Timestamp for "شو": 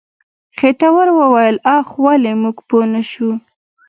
3.11-3.29